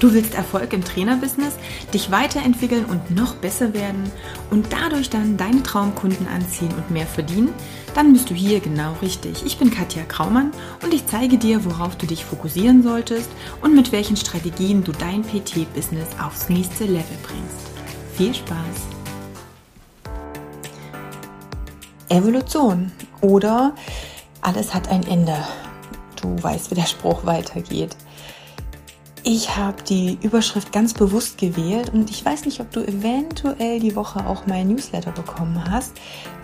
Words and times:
Du 0.00 0.12
willst 0.12 0.34
Erfolg 0.34 0.72
im 0.72 0.84
Trainerbusiness, 0.84 1.54
dich 1.92 2.10
weiterentwickeln 2.10 2.84
und 2.84 3.10
noch 3.10 3.34
besser 3.36 3.72
werden 3.74 4.10
und 4.50 4.72
dadurch 4.72 5.08
dann 5.08 5.36
deine 5.36 5.62
Traumkunden 5.62 6.26
anziehen 6.28 6.72
und 6.76 6.90
mehr 6.90 7.06
verdienen? 7.06 7.54
Dann 7.94 8.12
bist 8.12 8.28
du 8.28 8.34
hier 8.34 8.60
genau 8.60 8.94
richtig. 9.00 9.46
Ich 9.46 9.56
bin 9.56 9.70
Katja 9.70 10.02
Kraumann 10.02 10.50
und 10.82 10.92
ich 10.92 11.06
zeige 11.06 11.38
dir, 11.38 11.64
worauf 11.64 11.96
du 11.96 12.06
dich 12.06 12.24
fokussieren 12.24 12.82
solltest 12.82 13.30
und 13.62 13.74
mit 13.74 13.92
welchen 13.92 14.16
Strategien 14.16 14.82
du 14.82 14.92
dein 14.92 15.22
PT-Business 15.22 16.08
aufs 16.20 16.48
nächste 16.48 16.84
Level 16.84 17.16
bringst. 17.22 17.70
Viel 18.16 18.34
Spaß! 18.34 18.94
Evolution 22.08 22.92
oder 23.20 23.74
alles 24.40 24.74
hat 24.74 24.88
ein 24.88 25.06
Ende. 25.06 25.36
Du 26.20 26.40
weißt, 26.42 26.70
wie 26.70 26.74
der 26.74 26.86
Spruch 26.86 27.24
weitergeht. 27.24 27.96
Ich 29.26 29.56
habe 29.56 29.82
die 29.82 30.18
Überschrift 30.20 30.70
ganz 30.70 30.92
bewusst 30.92 31.38
gewählt 31.38 31.88
und 31.94 32.10
ich 32.10 32.22
weiß 32.22 32.44
nicht, 32.44 32.60
ob 32.60 32.70
du 32.72 32.86
eventuell 32.86 33.80
die 33.80 33.96
Woche 33.96 34.26
auch 34.26 34.46
mein 34.46 34.68
Newsletter 34.68 35.12
bekommen 35.12 35.64
hast. 35.70 35.94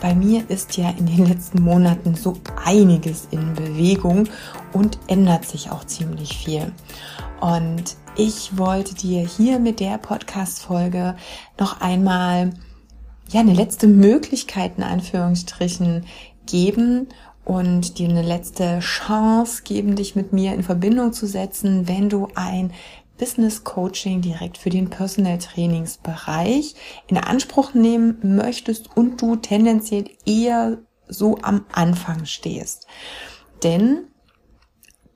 Bei 0.01 0.15
mir 0.15 0.49
ist 0.49 0.79
ja 0.79 0.89
in 0.89 1.05
den 1.05 1.27
letzten 1.27 1.61
Monaten 1.61 2.15
so 2.15 2.39
einiges 2.65 3.29
in 3.33 3.53
Bewegung 3.53 4.31
und 4.73 4.99
ändert 5.09 5.45
sich 5.45 5.71
auch 5.71 5.85
ziemlich 5.85 6.39
viel. 6.39 6.73
Und 7.43 7.97
ich 8.17 8.57
wollte 8.57 8.95
dir 8.95 9.27
hier 9.27 9.59
mit 9.59 9.79
der 9.79 9.99
Podcast-Folge 9.99 11.17
noch 11.59 11.83
einmal 11.83 12.55
ja, 13.29 13.41
eine 13.41 13.53
letzte 13.53 13.89
Möglichkeit 13.89 14.79
in 14.79 14.85
Anführungsstrichen 14.85 16.07
geben 16.47 17.09
und 17.45 17.99
dir 17.99 18.09
eine 18.09 18.23
letzte 18.23 18.81
Chance 18.81 19.63
geben, 19.65 19.97
dich 19.97 20.15
mit 20.15 20.33
mir 20.33 20.55
in 20.55 20.63
Verbindung 20.63 21.13
zu 21.13 21.27
setzen, 21.27 21.89
wenn 21.89 22.09
du 22.09 22.29
ein 22.35 22.73
Business 23.19 23.65
Coaching 23.65 24.23
direkt 24.23 24.57
für 24.57 24.71
den 24.71 24.89
Personal 24.89 25.39
Trainingsbereich 25.39 26.75
in 27.07 27.19
Anspruch 27.19 27.75
nehmen 27.75 28.19
möchtest 28.23 28.97
und 28.97 29.21
du 29.21 29.37
tendenziell 29.37 30.11
eher 30.25 30.79
so 31.07 31.39
am 31.43 31.67
Anfang 31.73 32.25
stehst. 32.25 32.87
Denn 33.63 34.10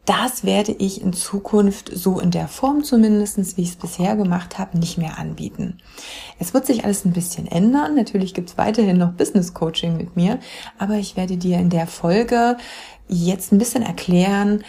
das 0.04 0.44
werde 0.44 0.72
ich 0.72 1.00
in 1.00 1.12
Zukunft 1.12 1.90
so 1.94 2.20
in 2.20 2.30
der 2.30 2.46
Form 2.48 2.84
zumindestens, 2.84 3.56
wie 3.56 3.62
ich 3.62 3.70
es 3.70 3.76
bisher 3.76 4.16
gemacht 4.16 4.58
habe, 4.58 4.78
nicht 4.78 4.98
mehr 4.98 5.18
anbieten. 5.18 5.78
Es 6.38 6.52
wird 6.52 6.66
sich 6.66 6.84
alles 6.84 7.04
ein 7.04 7.12
bisschen 7.12 7.46
ändern. 7.46 7.94
Natürlich 7.94 8.34
gibt 8.34 8.50
es 8.50 8.58
weiterhin 8.58 8.98
noch 8.98 9.12
Business 9.12 9.54
Coaching 9.54 9.96
mit 9.96 10.14
mir, 10.14 10.40
aber 10.78 10.94
ich 10.94 11.16
werde 11.16 11.38
dir 11.38 11.58
in 11.58 11.70
der 11.70 11.86
Folge 11.86 12.58
jetzt 13.08 13.52
ein 13.52 13.58
bisschen 13.58 13.82
erklären, 13.82 14.64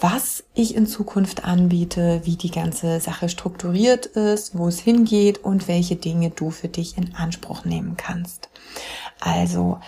was 0.00 0.42
ich 0.54 0.74
in 0.74 0.86
Zukunft 0.86 1.44
anbiete, 1.44 2.22
wie 2.24 2.36
die 2.36 2.50
ganze 2.50 2.98
Sache 3.00 3.28
strukturiert 3.28 4.06
ist, 4.06 4.58
wo 4.58 4.66
es 4.66 4.80
hingeht 4.80 5.38
und 5.38 5.68
welche 5.68 5.94
Dinge 5.94 6.30
du 6.30 6.50
für 6.50 6.68
dich 6.68 6.98
in 6.98 7.14
Anspruch 7.14 7.64
nehmen 7.64 7.96
kannst. 7.96 8.48
Also, 9.20 9.78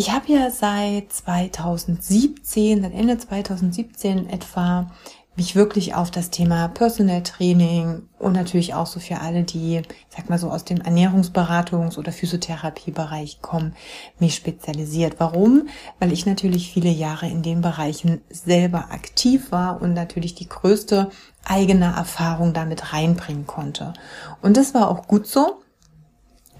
ich 0.00 0.10
habe 0.12 0.32
ja 0.32 0.50
seit 0.50 1.12
2017, 1.12 2.80
seit 2.80 2.94
Ende 2.94 3.18
2017 3.18 4.30
etwa, 4.30 4.90
mich 5.36 5.56
wirklich 5.56 5.94
auf 5.94 6.10
das 6.10 6.30
Thema 6.30 6.68
Personal 6.68 7.22
Training 7.22 8.08
und 8.18 8.32
natürlich 8.32 8.72
auch 8.72 8.86
so 8.86 8.98
für 8.98 9.20
alle, 9.20 9.42
die, 9.42 9.82
sag 10.08 10.30
mal 10.30 10.38
so, 10.38 10.50
aus 10.50 10.64
dem 10.64 10.78
Ernährungsberatungs- 10.78 11.98
oder 11.98 12.12
Physiotherapiebereich 12.12 13.42
kommen, 13.42 13.74
mich 14.18 14.36
spezialisiert. 14.36 15.16
Warum? 15.18 15.68
Weil 15.98 16.12
ich 16.12 16.24
natürlich 16.24 16.72
viele 16.72 16.88
Jahre 16.88 17.28
in 17.28 17.42
den 17.42 17.60
Bereichen 17.60 18.22
selber 18.30 18.92
aktiv 18.92 19.52
war 19.52 19.82
und 19.82 19.92
natürlich 19.92 20.34
die 20.34 20.48
größte 20.48 21.10
eigene 21.44 21.94
Erfahrung 21.94 22.54
damit 22.54 22.94
reinbringen 22.94 23.46
konnte. 23.46 23.92
Und 24.40 24.56
das 24.56 24.72
war 24.72 24.90
auch 24.90 25.06
gut 25.06 25.26
so. 25.26 25.60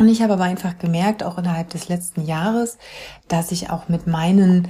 Und 0.01 0.09
ich 0.09 0.23
habe 0.23 0.33
aber 0.33 0.45
einfach 0.45 0.79
gemerkt, 0.79 1.23
auch 1.23 1.37
innerhalb 1.37 1.69
des 1.69 1.91
letzten 1.91 2.25
Jahres, 2.25 2.79
dass 3.29 3.53
ich 3.53 3.69
auch 3.69 3.91
mit 3.91 4.07
meinen, 4.07 4.69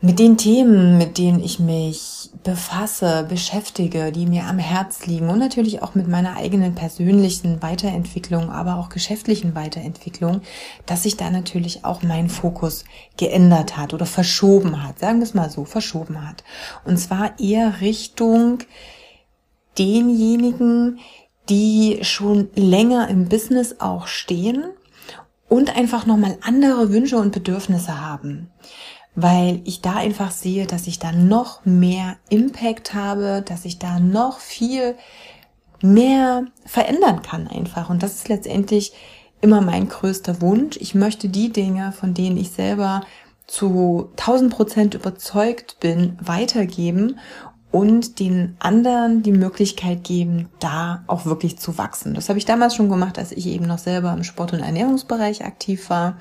mit 0.00 0.18
den 0.18 0.36
Themen, 0.36 0.98
mit 0.98 1.16
denen 1.16 1.38
ich 1.38 1.60
mich 1.60 2.30
befasse, 2.42 3.24
beschäftige, 3.28 4.10
die 4.10 4.26
mir 4.26 4.46
am 4.46 4.58
Herz 4.58 5.06
liegen 5.06 5.28
und 5.28 5.38
natürlich 5.38 5.80
auch 5.80 5.94
mit 5.94 6.08
meiner 6.08 6.36
eigenen 6.36 6.74
persönlichen 6.74 7.62
Weiterentwicklung, 7.62 8.50
aber 8.50 8.78
auch 8.78 8.88
geschäftlichen 8.88 9.54
Weiterentwicklung, 9.54 10.40
dass 10.86 11.04
sich 11.04 11.16
da 11.16 11.30
natürlich 11.30 11.84
auch 11.84 12.02
mein 12.02 12.28
Fokus 12.28 12.84
geändert 13.16 13.76
hat 13.76 13.94
oder 13.94 14.06
verschoben 14.06 14.82
hat, 14.82 14.98
sagen 14.98 15.20
wir 15.20 15.24
es 15.24 15.34
mal 15.34 15.50
so, 15.50 15.64
verschoben 15.64 16.28
hat. 16.28 16.42
Und 16.84 16.96
zwar 16.98 17.38
eher 17.38 17.80
Richtung 17.80 18.58
denjenigen, 19.78 20.98
die 21.48 22.00
schon 22.02 22.48
länger 22.54 23.08
im 23.08 23.28
Business 23.28 23.76
auch 23.78 24.06
stehen 24.06 24.64
und 25.48 25.76
einfach 25.76 26.06
nochmal 26.06 26.38
andere 26.42 26.90
Wünsche 26.90 27.18
und 27.18 27.32
Bedürfnisse 27.32 28.00
haben. 28.00 28.50
Weil 29.14 29.60
ich 29.64 29.80
da 29.80 29.96
einfach 29.96 30.30
sehe, 30.30 30.66
dass 30.66 30.86
ich 30.86 30.98
da 30.98 31.12
noch 31.12 31.64
mehr 31.64 32.16
Impact 32.28 32.94
habe, 32.94 33.42
dass 33.46 33.64
ich 33.64 33.78
da 33.78 33.98
noch 33.98 34.40
viel 34.40 34.96
mehr 35.82 36.46
verändern 36.64 37.22
kann 37.22 37.48
einfach. 37.48 37.88
Und 37.90 38.02
das 38.02 38.14
ist 38.14 38.28
letztendlich 38.28 38.92
immer 39.40 39.60
mein 39.60 39.88
größter 39.88 40.40
Wunsch. 40.40 40.76
Ich 40.78 40.94
möchte 40.94 41.28
die 41.28 41.52
Dinge, 41.52 41.92
von 41.92 42.14
denen 42.14 42.36
ich 42.36 42.50
selber 42.50 43.02
zu 43.46 44.10
1000 44.16 44.52
Prozent 44.52 44.94
überzeugt 44.94 45.78
bin, 45.80 46.18
weitergeben 46.20 47.18
und 47.76 48.20
den 48.20 48.56
anderen 48.58 49.22
die 49.22 49.32
Möglichkeit 49.32 50.02
geben, 50.02 50.48
da 50.60 51.04
auch 51.08 51.26
wirklich 51.26 51.58
zu 51.58 51.76
wachsen. 51.76 52.14
Das 52.14 52.30
habe 52.30 52.38
ich 52.38 52.46
damals 52.46 52.74
schon 52.74 52.88
gemacht, 52.88 53.18
als 53.18 53.32
ich 53.32 53.46
eben 53.48 53.66
noch 53.66 53.76
selber 53.76 54.14
im 54.14 54.24
Sport- 54.24 54.54
und 54.54 54.60
Ernährungsbereich 54.60 55.44
aktiv 55.44 55.90
war. 55.90 56.16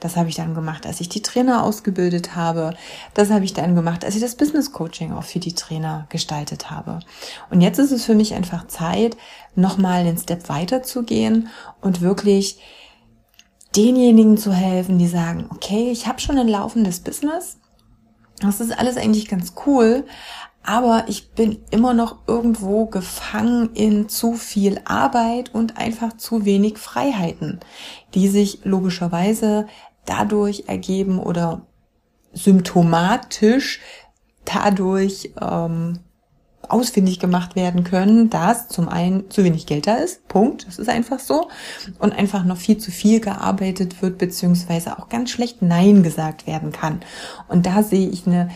Das 0.00 0.16
habe 0.16 0.30
ich 0.30 0.34
dann 0.34 0.54
gemacht, 0.54 0.86
als 0.86 1.02
ich 1.02 1.10
die 1.10 1.20
Trainer 1.20 1.62
ausgebildet 1.62 2.36
habe. 2.36 2.72
Das 3.12 3.28
habe 3.28 3.44
ich 3.44 3.52
dann 3.52 3.74
gemacht, 3.74 4.02
als 4.02 4.14
ich 4.14 4.22
das 4.22 4.34
Business 4.34 4.72
Coaching 4.72 5.12
auch 5.12 5.24
für 5.24 5.40
die 5.40 5.52
Trainer 5.52 6.06
gestaltet 6.08 6.70
habe. 6.70 7.00
Und 7.50 7.60
jetzt 7.60 7.78
ist 7.78 7.92
es 7.92 8.06
für 8.06 8.14
mich 8.14 8.32
einfach 8.32 8.66
Zeit, 8.68 9.14
nochmal 9.54 10.04
den 10.04 10.16
Step 10.16 10.48
weiter 10.48 10.82
zu 10.82 11.02
gehen 11.02 11.48
und 11.82 12.00
wirklich 12.00 12.62
denjenigen 13.76 14.38
zu 14.38 14.54
helfen, 14.54 14.96
die 14.96 15.08
sagen, 15.08 15.50
okay, 15.50 15.90
ich 15.90 16.06
habe 16.06 16.20
schon 16.20 16.38
ein 16.38 16.48
laufendes 16.48 17.00
Business. 17.00 17.58
Das 18.40 18.60
ist 18.60 18.76
alles 18.76 18.96
eigentlich 18.96 19.28
ganz 19.28 19.52
cool, 19.66 20.04
aber 20.64 21.04
ich 21.08 21.32
bin 21.32 21.58
immer 21.70 21.94
noch 21.94 22.26
irgendwo 22.26 22.86
gefangen 22.86 23.70
in 23.74 24.08
zu 24.08 24.34
viel 24.34 24.80
Arbeit 24.84 25.54
und 25.54 25.76
einfach 25.76 26.16
zu 26.16 26.44
wenig 26.44 26.78
Freiheiten, 26.78 27.60
die 28.14 28.28
sich 28.28 28.60
logischerweise 28.64 29.66
dadurch 30.06 30.64
ergeben 30.66 31.18
oder 31.18 31.66
symptomatisch 32.32 33.80
dadurch 34.44 35.32
ähm, 35.40 36.00
ausfindig 36.68 37.20
gemacht 37.20 37.56
werden 37.56 37.84
können, 37.84 38.30
dass 38.30 38.68
zum 38.68 38.88
einen 38.88 39.30
zu 39.30 39.44
wenig 39.44 39.66
Geld 39.66 39.86
da 39.86 39.96
ist, 39.96 40.26
Punkt, 40.28 40.66
das 40.66 40.78
ist 40.78 40.88
einfach 40.88 41.18
so, 41.18 41.48
und 41.98 42.12
einfach 42.12 42.44
noch 42.44 42.56
viel 42.56 42.78
zu 42.78 42.90
viel 42.90 43.20
gearbeitet 43.20 44.00
wird, 44.02 44.18
beziehungsweise 44.18 44.98
auch 44.98 45.08
ganz 45.08 45.30
schlecht 45.30 45.62
Nein 45.62 46.02
gesagt 46.02 46.46
werden 46.46 46.72
kann. 46.72 47.00
Und 47.48 47.66
da 47.66 47.82
sehe 47.82 48.08
ich 48.08 48.26
eine 48.26 48.50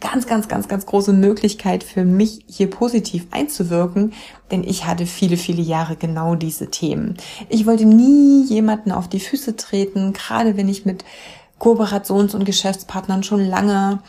ganz, 0.00 0.26
ganz, 0.26 0.48
ganz, 0.48 0.68
ganz 0.68 0.86
große 0.86 1.12
Möglichkeit 1.12 1.82
für 1.82 2.04
mich 2.04 2.44
hier 2.46 2.70
positiv 2.70 3.26
einzuwirken, 3.30 4.12
denn 4.50 4.62
ich 4.62 4.86
hatte 4.86 5.06
viele, 5.06 5.36
viele 5.36 5.62
Jahre 5.62 5.96
genau 5.96 6.34
diese 6.34 6.70
Themen. 6.70 7.16
Ich 7.48 7.66
wollte 7.66 7.84
nie 7.84 8.44
jemanden 8.44 8.92
auf 8.92 9.08
die 9.08 9.20
Füße 9.20 9.56
treten, 9.56 10.12
gerade 10.12 10.56
wenn 10.56 10.68
ich 10.68 10.86
mit 10.86 11.04
Kooperations- 11.58 12.36
und 12.36 12.44
Geschäftspartnern 12.44 13.24
schon 13.24 13.44
lange 13.44 14.00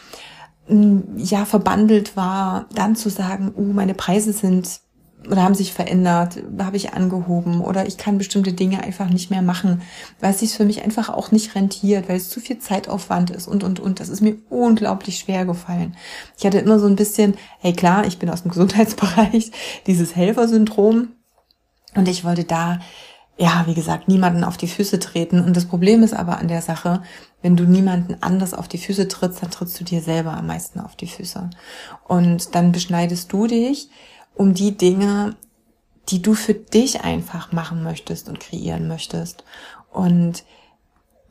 mm, 0.67 1.17
ja 1.17 1.45
verbandelt 1.45 2.15
war, 2.15 2.67
dann 2.75 2.95
zu 2.95 3.09
sagen, 3.09 3.51
uh, 3.55 3.73
meine 3.73 3.95
Preise 3.95 4.33
sind 4.33 4.81
oder 5.27 5.43
haben 5.43 5.55
sich 5.55 5.73
verändert, 5.73 6.41
habe 6.59 6.77
ich 6.77 6.93
angehoben 6.93 7.61
oder 7.61 7.85
ich 7.87 7.97
kann 7.97 8.17
bestimmte 8.17 8.53
Dinge 8.53 8.83
einfach 8.83 9.09
nicht 9.09 9.29
mehr 9.29 9.41
machen, 9.41 9.81
weil 10.19 10.31
es 10.31 10.39
sich 10.39 10.53
für 10.53 10.65
mich 10.65 10.83
einfach 10.83 11.09
auch 11.09 11.31
nicht 11.31 11.55
rentiert, 11.55 12.07
weil 12.07 12.17
es 12.17 12.29
zu 12.29 12.39
viel 12.39 12.59
Zeitaufwand 12.59 13.29
ist 13.29 13.47
und, 13.47 13.63
und, 13.63 13.79
und. 13.79 13.99
Das 13.99 14.09
ist 14.09 14.21
mir 14.21 14.37
unglaublich 14.49 15.19
schwer 15.19 15.45
gefallen. 15.45 15.95
Ich 16.37 16.45
hatte 16.45 16.59
immer 16.59 16.79
so 16.79 16.87
ein 16.87 16.95
bisschen, 16.95 17.35
hey 17.59 17.73
klar, 17.73 18.05
ich 18.07 18.17
bin 18.17 18.29
aus 18.29 18.43
dem 18.43 18.51
Gesundheitsbereich, 18.51 19.51
dieses 19.87 20.15
Helfersyndrom 20.15 21.09
und 21.95 22.07
ich 22.07 22.23
wollte 22.23 22.45
da, 22.45 22.79
ja, 23.37 23.63
wie 23.67 23.73
gesagt, 23.73 24.07
niemanden 24.07 24.43
auf 24.43 24.57
die 24.57 24.67
Füße 24.67 24.99
treten. 24.99 25.41
Und 25.41 25.55
das 25.55 25.65
Problem 25.65 26.03
ist 26.03 26.13
aber 26.13 26.37
an 26.39 26.47
der 26.47 26.61
Sache, 26.61 27.01
wenn 27.41 27.55
du 27.55 27.63
niemanden 27.63 28.17
anders 28.21 28.53
auf 28.53 28.67
die 28.67 28.77
Füße 28.77 29.07
trittst, 29.07 29.41
dann 29.41 29.51
trittst 29.51 29.79
du 29.79 29.83
dir 29.83 30.01
selber 30.01 30.33
am 30.33 30.47
meisten 30.47 30.79
auf 30.79 30.95
die 30.95 31.07
Füße. 31.07 31.49
Und 32.07 32.55
dann 32.55 32.71
beschneidest 32.71 33.31
du 33.31 33.47
dich 33.47 33.89
um 34.39 34.53
die 34.53 34.77
Dinge, 34.77 35.35
die 36.07 36.21
du 36.21 36.33
für 36.33 36.53
dich 36.53 37.01
einfach 37.01 37.51
machen 37.51 37.83
möchtest 37.83 38.29
und 38.29 38.39
kreieren 38.39 38.87
möchtest. 38.87 39.43
Und 39.91 40.45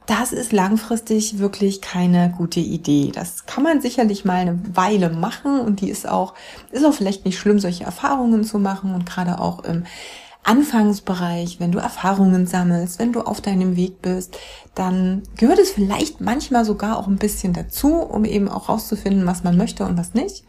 das 0.05 0.33
ist 0.33 0.53
langfristig 0.53 1.39
wirklich 1.39 1.81
keine 1.81 2.35
gute 2.37 2.61
Idee. 2.61 3.11
Das 3.15 3.47
kann 3.47 3.63
man 3.65 3.81
sicherlich 3.81 4.27
mal 4.27 4.37
eine 4.37 4.61
Weile 4.77 5.09
machen 5.09 5.59
und 5.59 5.81
die 5.81 5.89
ist 5.89 6.07
auch, 6.07 6.35
ist 6.71 6.85
auch 6.85 6.93
vielleicht 6.93 7.25
nicht 7.25 7.39
schlimm, 7.39 7.59
solche 7.59 7.85
Erfahrungen 7.85 8.45
zu 8.45 8.59
machen 8.59 8.95
und 8.95 9.07
gerade 9.07 9.41
auch 9.41 9.65
im 9.65 9.85
Anfangsbereich, 10.45 11.61
wenn 11.61 11.73
du 11.73 11.79
Erfahrungen 11.79 12.47
sammelst, 12.47 12.99
wenn 12.99 13.13
du 13.13 13.23
auf 13.23 13.41
deinem 13.41 13.75
Weg 13.77 14.03
bist, 14.03 14.37
dann 14.75 15.23
gehört 15.37 15.59
es 15.59 15.71
vielleicht 15.71 16.21
manchmal 16.21 16.67
sogar 16.67 16.99
auch 16.99 17.07
ein 17.07 17.17
bisschen 17.17 17.55
dazu, 17.55 17.95
um 17.97 18.27
eben 18.27 18.49
auch 18.49 18.69
rauszufinden, 18.69 19.27
was 19.27 19.45
man 19.45 19.57
möchte 19.57 19.85
und 19.85 19.97
was 19.97 20.13
nicht. 20.13 20.45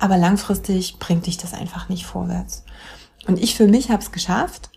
Aber 0.00 0.16
langfristig 0.16 0.98
bringt 0.98 1.26
dich 1.26 1.36
das 1.36 1.54
einfach 1.54 1.88
nicht 1.88 2.06
vorwärts. 2.06 2.64
Und 3.26 3.40
ich 3.40 3.54
für 3.54 3.68
mich 3.68 3.90
habe 3.90 4.02
es 4.02 4.10
geschafft, 4.10 4.70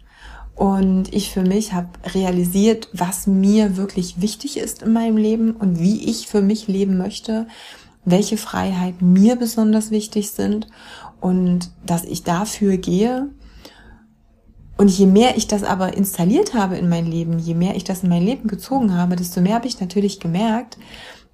und 0.55 1.11
ich 1.13 1.31
für 1.31 1.41
mich 1.41 1.73
habe 1.73 1.89
realisiert, 2.13 2.89
was 2.93 3.25
mir 3.25 3.75
wirklich 3.75 4.21
wichtig 4.21 4.57
ist 4.57 4.83
in 4.83 4.93
meinem 4.93 5.17
Leben 5.17 5.51
und 5.51 5.79
wie 5.79 6.07
ich 6.09 6.27
für 6.27 6.41
mich 6.41 6.67
leben 6.67 6.97
möchte, 6.97 7.47
welche 8.05 8.37
Freiheiten 8.37 9.13
mir 9.13 9.35
besonders 9.35 9.89
wichtig 9.89 10.31
sind 10.31 10.67
und 11.21 11.71
dass 11.85 12.03
ich 12.03 12.23
dafür 12.23 12.77
gehe. 12.77 13.29
Und 14.77 14.89
je 14.89 15.07
mehr 15.07 15.37
ich 15.37 15.47
das 15.47 15.63
aber 15.63 15.95
installiert 15.95 16.53
habe 16.53 16.77
in 16.77 16.89
mein 16.89 17.07
Leben, 17.07 17.39
je 17.39 17.55
mehr 17.55 17.75
ich 17.75 17.83
das 17.83 18.03
in 18.03 18.09
mein 18.09 18.23
Leben 18.23 18.47
gezogen 18.47 18.95
habe, 18.95 19.15
desto 19.15 19.41
mehr 19.41 19.55
habe 19.55 19.67
ich 19.67 19.79
natürlich 19.79 20.19
gemerkt, 20.19 20.77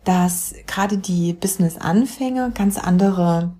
dass 0.06 0.54
gerade 0.66 0.98
die 0.98 1.34
Business-Anfänger 1.34 2.52
ganz 2.52 2.78
andere 2.78 3.54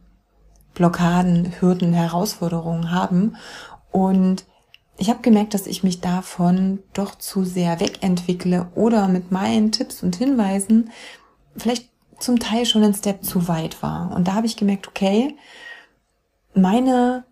Blockaden, 0.74 1.54
Hürden, 1.60 1.94
Herausforderungen 1.94 2.92
haben 2.92 3.36
und 3.92 4.46
ich 4.98 5.10
habe 5.10 5.22
gemerkt, 5.22 5.54
dass 5.54 5.66
ich 5.66 5.84
mich 5.84 6.02
davon 6.02 6.80
doch 6.94 7.16
zu 7.16 7.46
sehr 7.46 7.80
wegentwickle 7.80 8.68
oder 8.76 9.08
mit 9.08 9.32
meinen 9.32 9.72
Tipps 9.72 10.04
und 10.04 10.18
Hinweisen 10.18 10.92
vielleicht 11.56 11.90
zum 12.20 12.40
Teil 12.40 12.66
schon 12.66 12.84
ein 12.84 12.94
Step 12.94 13.24
zu 13.24 13.48
weit 13.48 13.82
war. 13.82 14.12
Und 14.14 14.28
da 14.28 14.34
habe 14.34 14.46
ich 14.46 14.58
gemerkt, 14.58 14.90
okay, 14.90 15.38
meine 16.54 17.24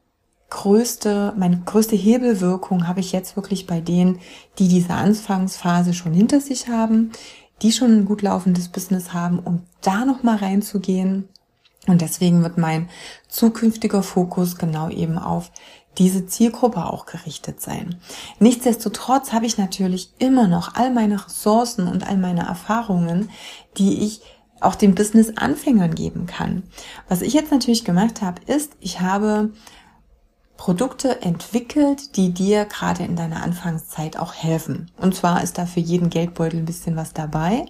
größte, 0.50 1.34
meine 1.38 1.60
größte 1.60 1.96
Hebelwirkung 1.96 2.88
habe 2.88 3.02
ich 3.02 3.12
jetzt 3.12 3.36
wirklich 3.36 3.68
bei 3.68 3.82
denen, 3.82 4.20
die 4.60 4.70
diese 4.70 4.94
Anfangsphase 4.94 5.94
schon 5.94 6.14
hinter 6.14 6.40
sich 6.40 6.70
haben, 6.70 7.12
die 7.62 7.72
schon 7.72 7.92
ein 7.92 8.06
gut 8.06 8.22
laufendes 8.22 8.70
Business 8.70 9.14
haben, 9.14 9.40
um 9.40 9.64
da 9.82 10.06
nochmal 10.06 10.38
reinzugehen. 10.38 11.28
Und 11.88 12.02
deswegen 12.02 12.44
wird 12.44 12.58
mein 12.58 12.90
zukünftiger 13.28 14.04
Fokus 14.04 14.58
genau 14.58 14.90
eben 14.90 15.18
auf 15.18 15.52
diese 15.98 16.28
Zielgruppe 16.28 16.86
auch 16.86 17.06
gerichtet 17.06 17.60
sein. 17.60 17.96
Nichtsdestotrotz 18.40 19.34
habe 19.34 19.48
ich 19.48 19.58
natürlich 19.58 20.12
immer 20.20 20.48
noch 20.48 20.76
all 20.76 20.92
meine 20.92 21.26
Ressourcen 21.26 21.88
und 21.88 22.08
all 22.08 22.18
meine 22.18 22.46
Erfahrungen, 22.46 23.30
die 23.78 24.04
ich 24.04 24.22
auch 24.60 24.76
den 24.76 24.96
Business-Anfängern 24.96 25.96
geben 25.96 26.26
kann. 26.26 26.64
Was 27.10 27.22
ich 27.22 27.34
jetzt 27.34 27.52
natürlich 27.52 27.86
gemacht 27.86 28.22
habe, 28.22 28.42
ist, 28.46 28.74
ich 28.80 29.02
habe 29.02 29.52
Produkte 30.58 31.22
entwickelt, 31.22 32.18
die 32.18 32.34
dir 32.34 32.66
gerade 32.66 33.04
in 33.04 33.16
deiner 33.16 33.44
Anfangszeit 33.44 34.18
auch 34.18 34.34
helfen. 34.34 34.92
Und 34.98 35.16
zwar 35.16 35.44
ist 35.44 35.58
da 35.58 35.66
für 35.68 35.80
jeden 35.80 36.10
Geldbeutel 36.10 36.60
ein 36.60 36.66
bisschen 36.66 36.96
was 36.96 37.14
dabei. 37.14 37.66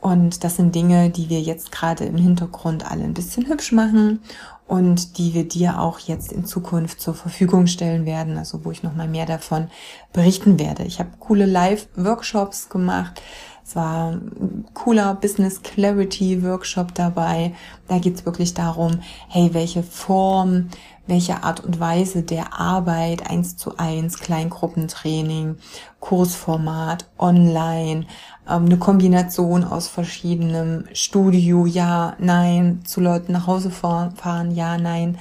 Und 0.00 0.44
das 0.44 0.56
sind 0.56 0.74
Dinge, 0.74 1.10
die 1.10 1.30
wir 1.30 1.40
jetzt 1.40 1.72
gerade 1.72 2.04
im 2.04 2.16
Hintergrund 2.16 2.88
alle 2.88 3.04
ein 3.04 3.14
bisschen 3.14 3.46
hübsch 3.48 3.72
machen 3.72 4.20
und 4.66 5.18
die 5.18 5.32
wir 5.34 5.48
dir 5.48 5.80
auch 5.80 5.98
jetzt 6.00 6.32
in 6.32 6.44
Zukunft 6.44 7.00
zur 7.00 7.14
Verfügung 7.14 7.66
stellen 7.66 8.04
werden, 8.04 8.36
also 8.36 8.64
wo 8.64 8.70
ich 8.70 8.82
noch 8.82 8.94
mal 8.94 9.08
mehr 9.08 9.26
davon 9.26 9.68
berichten 10.12 10.58
werde. 10.58 10.84
Ich 10.84 10.98
habe 10.98 11.10
coole 11.18 11.46
Live-Workshops 11.46 12.68
gemacht. 12.68 13.22
Es 13.64 13.74
war 13.74 14.12
ein 14.12 14.64
cooler 14.74 15.14
Business 15.14 15.62
Clarity 15.62 16.42
Workshop 16.44 16.94
dabei. 16.94 17.52
Da 17.88 17.98
geht's 17.98 18.24
wirklich 18.24 18.54
darum, 18.54 19.00
hey, 19.28 19.50
welche 19.54 19.82
Form, 19.82 20.68
welche 21.06 21.42
Art 21.42 21.60
und 21.60 21.80
Weise 21.80 22.22
der 22.22 22.58
Arbeit, 22.58 23.30
eins 23.30 23.56
zu 23.56 23.76
eins, 23.76 24.18
Kleingruppentraining, 24.18 25.56
Kursformat, 26.00 27.06
online, 27.18 28.06
ähm, 28.48 28.66
eine 28.66 28.78
Kombination 28.78 29.64
aus 29.64 29.88
verschiedenem 29.88 30.84
Studio, 30.92 31.66
ja, 31.66 32.16
nein, 32.18 32.82
zu 32.84 33.00
Leuten 33.00 33.32
nach 33.32 33.46
Hause 33.46 33.70
fahren, 33.70 34.50
ja, 34.52 34.78
nein. 34.78 35.18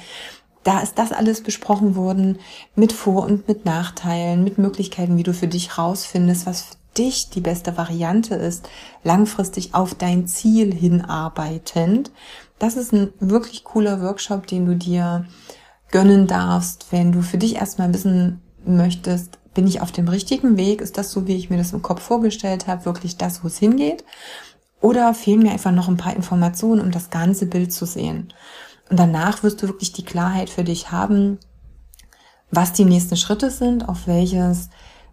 Da 0.63 0.79
ist 0.79 0.97
das 0.97 1.11
alles 1.11 1.43
besprochen 1.43 1.95
worden 1.95 2.39
mit 2.75 2.91
Vor- 2.91 3.25
und 3.25 3.47
mit 3.47 3.65
Nachteilen, 3.65 4.43
mit 4.43 4.57
Möglichkeiten, 4.57 5.17
wie 5.17 5.23
du 5.23 5.33
für 5.33 5.47
dich 5.47 5.77
rausfindest, 5.77 6.47
was 6.47 6.61
für 6.63 6.75
dich 6.97 7.29
die 7.29 7.41
beste 7.41 7.77
Variante 7.77 8.35
ist, 8.35 8.67
langfristig 9.03 9.75
auf 9.75 9.93
dein 9.95 10.27
Ziel 10.27 10.73
hinarbeitend. 10.73 12.11
Das 12.57 12.77
ist 12.77 12.93
ein 12.93 13.13
wirklich 13.19 13.63
cooler 13.63 14.01
Workshop, 14.01 14.47
den 14.47 14.65
du 14.65 14.75
dir 14.75 15.25
gönnen 15.95 16.27
darfst, 16.27 16.87
wenn 16.91 17.13
du 17.13 17.21
für 17.21 17.37
dich 17.37 17.55
erstmal 17.55 17.93
wissen 17.93 18.41
möchtest, 18.65 19.39
bin 19.53 19.65
ich 19.65 19.79
auf 19.79 19.93
dem 19.93 20.09
richtigen 20.09 20.57
Weg? 20.57 20.81
Ist 20.81 20.97
das 20.97 21.09
so, 21.09 21.25
wie 21.25 21.37
ich 21.37 21.49
mir 21.49 21.55
das 21.55 21.71
im 21.71 21.81
Kopf 21.81 22.01
vorgestellt 22.01 22.67
habe, 22.67 22.83
wirklich 22.83 23.15
das, 23.15 23.45
wo 23.45 23.47
es 23.47 23.59
hingeht? 23.59 24.03
Oder 24.81 25.13
fehlen 25.13 25.43
mir 25.43 25.51
einfach 25.51 25.71
noch 25.71 25.87
ein 25.87 25.95
paar 25.95 26.13
Informationen, 26.13 26.81
um 26.81 26.91
das 26.91 27.11
ganze 27.11 27.45
Bild 27.45 27.71
zu 27.71 27.85
sehen? 27.85 28.33
Und 28.89 28.99
danach 28.99 29.41
wirst 29.41 29.63
du 29.63 29.67
wirklich 29.69 29.93
die 29.93 30.03
Klarheit 30.03 30.49
für 30.49 30.65
dich 30.65 30.91
haben, 30.91 31.39
was 32.51 32.73
die 32.73 32.83
nächsten 32.83 33.15
Schritte 33.15 33.49
sind, 33.49 33.87
auf 33.87 34.05
welches 34.05 34.69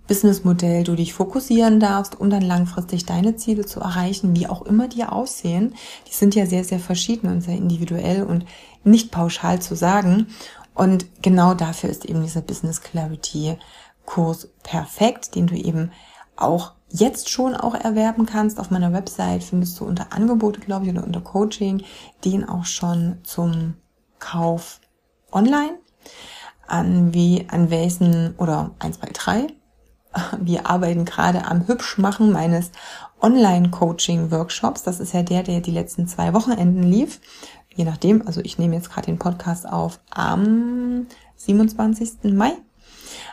Businessmodell 0.08 0.82
du 0.82 0.96
dich 0.96 1.14
fokussieren 1.14 1.78
darfst, 1.78 2.19
um 2.19 2.28
dann 2.28 2.43
langfristig 2.43 3.06
deine 3.06 3.37
Ziele 3.37 3.67
zu 3.67 3.78
erreichen, 3.78 4.35
wie 4.35 4.49
auch 4.49 4.62
immer 4.62 4.88
die 4.88 5.05
aussehen. 5.05 5.76
Die 6.08 6.12
sind 6.12 6.35
ja 6.35 6.44
sehr, 6.44 6.64
sehr 6.64 6.81
verschieden 6.81 7.31
und 7.31 7.40
sehr 7.43 7.56
individuell 7.56 8.25
und 8.25 8.46
nicht 8.82 9.12
pauschal 9.12 9.62
zu 9.62 9.76
sagen. 9.76 10.26
Und 10.74 11.22
genau 11.22 11.54
dafür 11.54 11.90
ist 11.90 12.04
eben 12.04 12.22
dieser 12.22 12.40
Business 12.40 12.80
Clarity 12.80 13.58
Kurs 14.06 14.48
perfekt, 14.62 15.34
den 15.34 15.46
du 15.46 15.54
eben 15.54 15.92
auch 16.36 16.72
jetzt 16.88 17.30
schon 17.30 17.54
auch 17.54 17.74
erwerben 17.74 18.26
kannst. 18.26 18.58
Auf 18.58 18.70
meiner 18.70 18.92
Website 18.92 19.44
findest 19.44 19.78
du 19.80 19.84
unter 19.84 20.12
Angebote, 20.12 20.60
glaube 20.60 20.86
ich, 20.86 20.92
oder 20.92 21.04
unter 21.04 21.20
Coaching 21.20 21.84
den 22.24 22.48
auch 22.48 22.64
schon 22.64 23.19
zum 23.24 23.74
Kauf 24.19 24.80
online. 25.30 25.78
An 26.66 27.12
wie, 27.12 27.46
an 27.50 27.70
welchen, 27.70 28.34
oder 28.36 28.70
eins 28.78 28.98
bei 28.98 29.08
drei. 29.12 29.48
Wir 30.40 30.68
arbeiten 30.68 31.04
gerade 31.04 31.44
am 31.44 31.66
Hübschmachen 31.66 32.32
meines 32.32 32.70
Online-Coaching-Workshops. 33.20 34.82
Das 34.82 35.00
ist 35.00 35.12
ja 35.12 35.22
der, 35.22 35.42
der 35.42 35.60
die 35.60 35.70
letzten 35.70 36.08
zwei 36.08 36.34
Wochenenden 36.34 36.82
lief. 36.82 37.20
Je 37.74 37.84
nachdem, 37.84 38.26
also 38.26 38.40
ich 38.42 38.58
nehme 38.58 38.74
jetzt 38.76 38.90
gerade 38.90 39.06
den 39.06 39.19
Podcast 39.19 39.69
auf 39.69 40.00
am 40.10 41.06
27. 41.36 42.32
Mai 42.35 42.52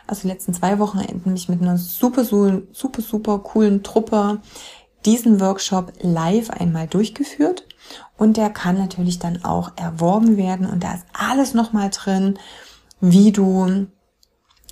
also 0.06 0.22
die 0.22 0.28
letzten 0.28 0.54
zwei 0.54 0.78
Wochenenden 0.78 1.32
mich 1.32 1.48
mit 1.48 1.62
einer 1.62 1.78
super, 1.78 2.24
super, 2.24 3.02
super 3.02 3.38
coolen 3.40 3.82
Truppe 3.82 4.40
diesen 5.06 5.40
Workshop 5.40 5.92
live 6.02 6.50
einmal 6.50 6.86
durchgeführt 6.86 7.66
und 8.18 8.36
der 8.36 8.50
kann 8.50 8.76
natürlich 8.76 9.18
dann 9.18 9.44
auch 9.44 9.72
erworben 9.76 10.36
werden 10.36 10.66
und 10.66 10.84
da 10.84 10.94
ist 10.94 11.06
alles 11.12 11.54
nochmal 11.54 11.90
drin, 11.90 12.38
wie 13.00 13.32
du 13.32 13.86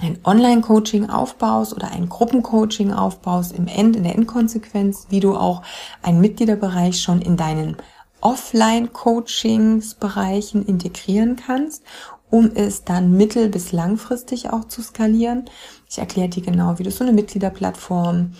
ein 0.01 0.19
Online-Coaching 0.23 1.09
aufbaust 1.09 1.75
oder 1.75 1.91
ein 1.91 2.09
Gruppencoaching 2.09 2.93
aufbaust 2.93 3.53
im 3.53 3.67
End, 3.67 3.97
in 3.97 4.05
der 4.05 4.15
Endkonsequenz, 4.15 5.07
wie 5.09 5.21
du 5.21 5.35
auch 5.35 5.63
einen 6.03 6.21
Mitgliederbereich 6.21 7.01
schon 7.01 7.23
in 7.23 7.37
deinen 7.37 7.77
Offline-Coachings-Bereichen 8.21 10.67
integrieren 10.67 11.37
kannst 11.37 11.85
um 12.31 12.51
es 12.55 12.85
dann 12.85 13.17
mittel- 13.17 13.49
bis 13.49 13.73
langfristig 13.73 14.51
auch 14.51 14.65
zu 14.65 14.83
skalieren. 14.83 15.45
Ich 15.89 15.99
erkläre 15.99 16.29
dir 16.29 16.43
genau, 16.43 16.79
wie 16.79 16.83
du 16.83 16.91
so 16.91 17.05
eine 17.05 17.13
Mitgliederplattform 17.13 18.33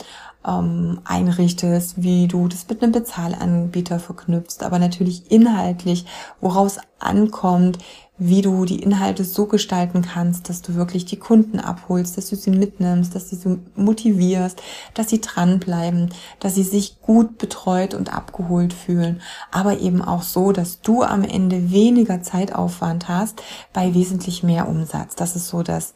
ähm, 0.47 1.01
einrichtest, 1.05 2.03
wie 2.03 2.29
du 2.29 2.49
das 2.49 2.69
mit 2.69 2.83
einem 2.83 2.93
Bezahlanbieter 2.93 3.99
verknüpfst, 3.99 4.63
aber 4.63 4.79
natürlich 4.79 5.31
inhaltlich, 5.31 6.05
woraus 6.41 6.79
ankommt, 6.99 7.79
wie 8.19 8.43
du 8.43 8.65
die 8.65 8.83
Inhalte 8.83 9.25
so 9.25 9.47
gestalten 9.47 10.03
kannst, 10.03 10.49
dass 10.49 10.61
du 10.61 10.75
wirklich 10.75 11.05
die 11.05 11.19
Kunden 11.19 11.61
abholst, 11.61 12.17
dass 12.17 12.29
du 12.29 12.37
sie 12.37 12.51
mitnimmst, 12.51 13.15
dass 13.15 13.31
du 13.31 13.37
sie 13.37 13.59
motivierst, 13.77 14.61
dass 14.95 15.09
sie 15.09 15.21
dranbleiben, 15.21 16.11
dass 16.41 16.57
sie 16.57 16.65
sich 16.65 17.01
gut 17.01 17.39
betreut 17.39 17.95
und 17.95 18.13
abgeholt 18.13 18.73
fühlen, 18.73 19.23
aber 19.53 19.79
eben 19.79 20.03
auch 20.03 20.23
so, 20.23 20.51
dass 20.51 20.81
du 20.81 21.03
am 21.03 21.23
Ende 21.23 21.71
weniger 21.71 22.21
Zeitaufwand 22.21 23.09
hast 23.09 23.43
bei 23.73 23.95
wesentlich 23.95 24.43
mehr 24.43 24.69
Umsatz. 24.69 25.15
Das 25.15 25.37
ist 25.37 25.49
so 25.49 25.63
das, 25.63 25.95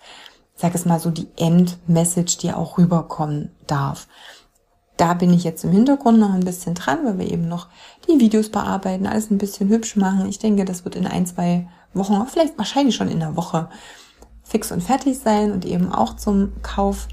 sag 0.54 0.74
es 0.76 0.84
mal 0.84 1.00
so, 1.00 1.10
die 1.10 1.28
Endmessage, 1.36 2.38
die 2.38 2.52
auch 2.52 2.78
rüberkommen 2.78 3.50
darf. 3.66 4.06
Da 4.96 5.14
bin 5.14 5.32
ich 5.32 5.42
jetzt 5.42 5.64
im 5.64 5.72
Hintergrund 5.72 6.20
noch 6.20 6.32
ein 6.32 6.44
bisschen 6.44 6.74
dran, 6.74 7.00
weil 7.04 7.18
wir 7.18 7.32
eben 7.32 7.48
noch 7.48 7.66
die 8.06 8.20
Videos 8.20 8.50
bearbeiten, 8.50 9.06
alles 9.06 9.30
ein 9.30 9.38
bisschen 9.38 9.68
hübsch 9.68 9.96
machen. 9.96 10.28
Ich 10.28 10.38
denke, 10.38 10.64
das 10.64 10.84
wird 10.84 10.94
in 10.94 11.06
ein, 11.06 11.26
zwei 11.26 11.66
Wochen, 11.94 12.26
vielleicht 12.26 12.58
wahrscheinlich 12.58 12.96
schon 12.96 13.08
in 13.08 13.20
der 13.20 13.36
Woche 13.36 13.68
fix 14.42 14.70
und 14.72 14.82
fertig 14.82 15.18
sein 15.18 15.52
und 15.52 15.64
eben 15.64 15.92
auch 15.92 16.16
zum 16.16 16.52
Kauf 16.62 17.08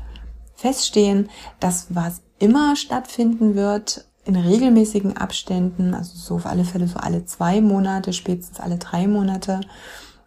feststehen. 0.55 1.29
Das, 1.59 1.88
was 1.89 2.21
immer 2.38 2.75
stattfinden 2.75 3.55
wird, 3.55 4.05
in 4.25 4.36
regelmäßigen 4.36 5.17
Abständen, 5.17 5.93
also 5.93 6.15
so 6.15 6.36
auf 6.36 6.45
alle 6.45 6.63
Fälle 6.63 6.88
so 6.88 7.00
alle 7.00 7.25
zwei 7.25 7.62
Monate, 7.62 8.13
spätestens 8.13 8.59
alle 8.59 8.77
drei 8.77 9.07
Monate. 9.07 9.62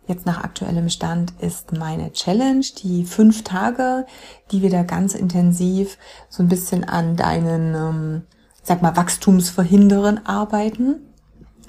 Jetzt 0.09 0.27
nach 0.27 0.43
aktuellem 0.43 0.89
Stand 0.89 1.33
ist 1.39 1.73
meine 1.73 2.13
Challenge, 2.13 2.67
die 2.83 3.05
fünf 3.05 3.45
Tage, 3.45 4.05
die 4.51 4.63
wir 4.63 4.71
da 4.71 4.83
ganz 4.83 5.15
intensiv 5.15 5.97
so 6.29 6.43
ein 6.43 6.49
bisschen 6.49 6.83
an 6.83 7.15
deinen, 7.15 7.75
ähm, 7.75 8.23
sag 8.65 8.83
mal, 8.83 8.97
Wachstumsverhinderen 8.97 10.27
arbeiten. 10.27 11.12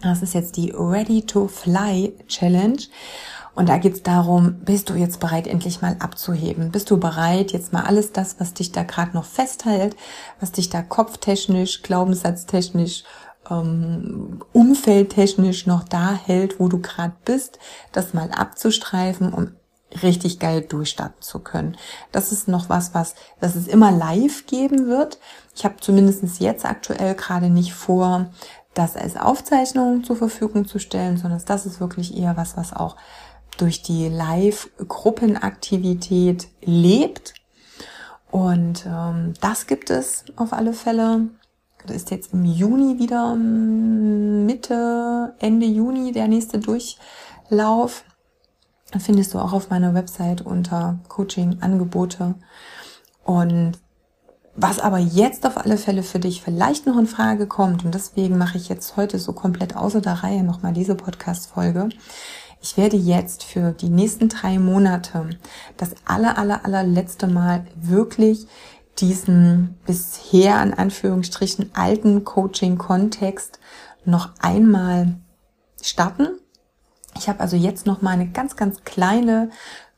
Das 0.03 0.21
ist 0.21 0.33
jetzt 0.33 0.57
die 0.57 0.71
Ready 0.75 1.25
to 1.25 1.47
Fly 1.47 2.13
Challenge. 2.27 2.79
Und 3.55 3.69
da 3.69 3.77
geht's 3.77 4.01
darum, 4.01 4.55
bist 4.65 4.89
du 4.89 4.95
jetzt 4.95 5.19
bereit, 5.19 5.47
endlich 5.47 5.81
mal 5.81 5.95
abzuheben? 5.99 6.71
Bist 6.71 6.89
du 6.89 6.99
bereit, 6.99 7.51
jetzt 7.51 7.71
mal 7.71 7.83
alles 7.83 8.11
das, 8.11 8.39
was 8.39 8.53
dich 8.53 8.71
da 8.71 8.83
gerade 8.83 9.13
noch 9.13 9.25
festhält, 9.25 9.95
was 10.39 10.51
dich 10.51 10.69
da 10.69 10.81
kopftechnisch, 10.81 11.83
glaubenssatztechnisch, 11.83 13.03
ähm, 13.49 14.43
umfeldtechnisch 14.53 15.67
noch 15.67 15.83
da 15.83 16.13
hält, 16.13 16.59
wo 16.59 16.67
du 16.67 16.79
gerade 16.79 17.13
bist, 17.25 17.59
das 17.91 18.13
mal 18.13 18.31
abzustreifen, 18.31 19.33
um 19.33 19.51
richtig 20.01 20.39
geil 20.39 20.61
durchstarten 20.61 21.21
zu 21.21 21.39
können. 21.39 21.77
Das 22.11 22.31
ist 22.31 22.47
noch 22.47 22.69
was, 22.69 22.95
was, 22.95 23.13
dass 23.39 23.55
es 23.55 23.67
immer 23.67 23.91
live 23.91 24.47
geben 24.47 24.87
wird. 24.87 25.19
Ich 25.55 25.65
habe 25.65 25.75
zumindest 25.79 26.39
jetzt 26.39 26.65
aktuell 26.65 27.13
gerade 27.13 27.49
nicht 27.49 27.73
vor, 27.73 28.31
das 28.73 28.95
als 28.95 29.17
Aufzeichnung 29.17 30.03
zur 30.03 30.15
Verfügung 30.15 30.65
zu 30.65 30.79
stellen, 30.79 31.17
sondern 31.17 31.41
das 31.45 31.65
ist 31.65 31.79
wirklich 31.79 32.17
eher 32.17 32.37
was, 32.37 32.57
was 32.57 32.73
auch 32.73 32.95
durch 33.57 33.83
die 33.83 34.09
Live-Gruppenaktivität 34.09 36.47
lebt. 36.61 37.35
Und 38.31 38.85
ähm, 38.87 39.35
das 39.41 39.67
gibt 39.67 39.91
es 39.91 40.25
auf 40.35 40.53
alle 40.53 40.73
Fälle. 40.73 41.29
Das 41.85 41.95
ist 41.95 42.11
jetzt 42.11 42.33
im 42.33 42.43
Juni 42.45 42.97
wieder, 42.97 43.35
Mitte, 43.35 45.35
Ende 45.39 45.67
Juni 45.67 46.11
der 46.11 46.27
nächste 46.27 46.57
Durchlauf. 46.59 48.03
Findest 48.97 49.33
du 49.33 49.39
auch 49.39 49.53
auf 49.53 49.69
meiner 49.69 49.93
Website 49.93 50.41
unter 50.41 50.99
Coaching-Angebote. 51.09 52.35
Und 53.23 53.77
was 54.55 54.79
aber 54.79 54.99
jetzt 54.99 55.45
auf 55.45 55.57
alle 55.57 55.77
Fälle 55.77 56.03
für 56.03 56.19
dich 56.19 56.41
vielleicht 56.41 56.85
noch 56.85 56.97
in 56.97 57.07
Frage 57.07 57.47
kommt, 57.47 57.85
und 57.85 57.93
deswegen 57.95 58.37
mache 58.37 58.57
ich 58.57 58.69
jetzt 58.69 58.97
heute 58.97 59.17
so 59.19 59.33
komplett 59.33 59.75
außer 59.75 60.01
der 60.01 60.23
Reihe 60.23 60.43
nochmal 60.43 60.73
diese 60.73 60.95
Podcast-Folge, 60.95 61.89
ich 62.61 62.77
werde 62.77 62.95
jetzt 62.95 63.43
für 63.43 63.71
die 63.71 63.89
nächsten 63.89 64.29
drei 64.29 64.57
Monate 64.57 65.29
das 65.75 65.95
aller, 66.05 66.37
aller, 66.37 66.63
allerletzte 66.63 67.27
Mal 67.27 67.65
wirklich 67.75 68.47
diesen 68.99 69.77
bisher 69.85 70.63
in 70.63 70.73
Anführungsstrichen 70.73 71.71
alten 71.73 72.23
Coaching-Kontext 72.23 73.59
noch 74.05 74.29
einmal 74.39 75.15
starten. 75.81 76.27
Ich 77.17 77.27
habe 77.27 77.41
also 77.41 77.57
jetzt 77.57 77.85
noch 77.85 78.01
mal 78.01 78.11
eine 78.11 78.29
ganz, 78.29 78.55
ganz 78.55 78.83
kleine 78.85 79.49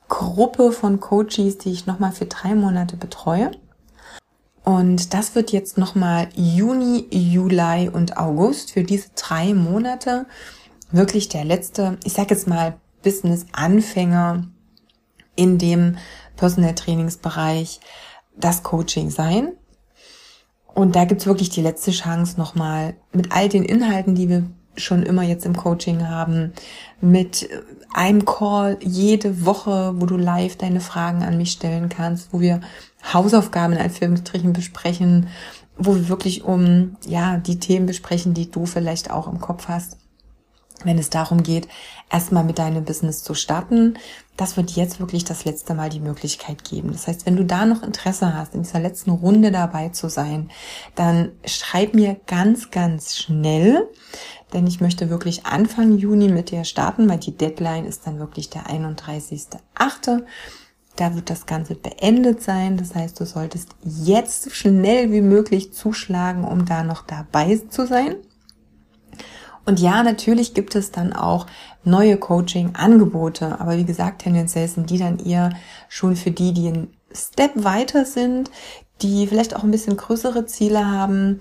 Gruppe 0.07 0.71
von 0.71 1.00
Coaches, 1.00 1.59
die 1.59 1.71
ich 1.71 1.85
noch 1.85 2.00
mal 2.00 2.12
für 2.12 2.25
drei 2.25 2.55
Monate 2.55 2.97
betreue. 2.97 3.51
Und 4.65 5.13
das 5.13 5.36
wird 5.36 5.51
jetzt 5.51 5.77
noch 5.77 5.93
mal 5.93 6.27
Juni, 6.36 7.07
Juli 7.12 7.88
und 7.88 8.17
August 8.17 8.72
für 8.72 8.84
diese 8.84 9.10
drei 9.15 9.53
Monate 9.53 10.25
wirklich 10.91 11.29
der 11.29 11.45
letzte, 11.45 12.00
ich 12.03 12.13
sage 12.13 12.34
jetzt 12.34 12.48
mal, 12.48 12.79
Business-Anfänger 13.03 14.48
in 15.36 15.60
dem 15.60 15.98
Personal 16.36 16.74
Trainingsbereich 16.74 17.79
das 18.36 18.63
Coaching 18.63 19.12
sein. 19.12 19.53
Und 20.74 20.95
da 20.95 21.05
gibt's 21.05 21.27
wirklich 21.27 21.50
die 21.50 21.62
letzte 21.62 21.91
Chance 21.91 22.38
nochmal 22.38 22.95
mit 23.13 23.31
all 23.31 23.48
den 23.48 23.63
Inhalten, 23.63 24.15
die 24.15 24.29
wir 24.29 24.50
schon 24.77 25.03
immer 25.03 25.24
jetzt 25.24 25.46
im 25.46 25.55
Coaching 25.55 26.08
haben, 26.08 26.53
mit 27.01 27.50
einem 27.94 28.25
Call 28.25 28.77
jede 28.82 29.46
Woche, 29.46 29.94
wo 29.96 30.05
du 30.05 30.17
live 30.17 30.58
deine 30.58 30.82
Fragen 30.82 31.24
an 31.24 31.38
mich 31.38 31.51
stellen 31.51 31.89
kannst, 31.89 32.34
wo 32.34 32.39
wir 32.39 32.62
Hausaufgaben 33.13 33.74
in 33.74 33.82
Anführungsstrichen 33.82 34.53
besprechen, 34.53 35.27
wo 35.77 35.96
wir 35.96 36.10
wirklich 36.10 36.44
um, 36.44 36.96
ja, 37.05 37.38
die 37.38 37.60
Themen 37.60 37.86
besprechen, 37.86 38.34
die 38.34 38.50
du 38.50 38.65
vielleicht 38.65 39.12
auch 39.12 39.27
im 39.27 39.39
Kopf 39.39 39.67
hast 39.67 39.98
wenn 40.84 40.98
es 40.98 41.10
darum 41.10 41.44
geht, 41.44 41.67
erstmal 42.12 42.44
mit 42.44 42.60
deinem 42.60 42.84
Business 42.84 43.24
zu 43.24 43.34
starten. 43.34 43.98
Das 44.38 44.58
wird 44.58 44.72
jetzt 44.72 45.00
wirklich 45.00 45.24
das 45.24 45.46
letzte 45.46 45.74
Mal 45.74 45.89
die 45.89 46.00
Möglichkeit 46.01 46.63
geben. 46.63 46.91
Das 46.91 47.08
heißt, 47.08 47.25
wenn 47.25 47.38
du 47.38 47.46
da 47.46 47.65
noch 47.65 47.84
Interesse 47.84 48.34
hast, 48.34 48.53
in 48.53 48.63
dieser 48.63 48.79
letzten 48.79 49.12
Runde 49.12 49.51
dabei 49.51 49.89
zu 49.89 50.10
sein, 50.10 50.51
dann 50.96 51.32
schreib 51.46 51.94
mir 51.94 52.17
ganz, 52.27 52.72
ganz 52.72 53.17
schnell, 53.17 53.89
denn 54.55 54.65
ich 54.65 54.81
möchte 54.81 55.09
wirklich 55.09 55.45
Anfang 55.45 55.97
Juni 55.97 56.29
mit 56.29 56.50
dir 56.50 56.63
starten, 56.63 57.07
weil 57.09 57.19
die 57.19 57.38
Deadline 57.38 57.85
ist 57.85 58.07
dann 58.07 58.19
wirklich 58.19 58.50
der 58.50 58.63
31.8. 58.63 60.24
Da 60.95 61.13
wird 61.13 61.29
das 61.29 61.45
Ganze 61.45 61.75
beendet 61.75 62.41
sein. 62.41 62.77
Das 62.77 62.95
heißt, 62.95 63.19
du 63.19 63.25
solltest 63.25 63.75
jetzt 63.83 64.55
schnell 64.55 65.12
wie 65.12 65.21
möglich 65.21 65.74
zuschlagen, 65.74 66.45
um 66.45 66.65
da 66.65 66.83
noch 66.83 67.03
dabei 67.03 67.62
zu 67.69 67.85
sein. 67.85 68.15
Und 69.65 69.79
ja, 69.79 70.03
natürlich 70.03 70.53
gibt 70.53 70.75
es 70.75 70.91
dann 70.91 71.12
auch 71.12 71.47
neue 71.83 72.17
Coaching-Angebote, 72.17 73.59
aber 73.59 73.77
wie 73.77 73.85
gesagt, 73.85 74.21
tendenziell 74.21 74.67
sind 74.67 74.89
die 74.89 75.00
dann 75.00 75.19
eher 75.19 75.51
schon 75.89 76.15
für 76.15 76.31
die, 76.31 76.53
die 76.53 76.67
einen 76.67 76.93
Step 77.12 77.51
weiter 77.55 78.05
sind, 78.05 78.51
die 79.01 79.27
vielleicht 79.27 79.55
auch 79.55 79.63
ein 79.63 79.71
bisschen 79.71 79.97
größere 79.97 80.45
Ziele 80.45 80.85
haben, 80.85 81.39